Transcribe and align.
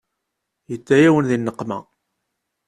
Yedda-yawen 0.69 1.25
di 1.29 1.37
nneqma. 1.37 1.77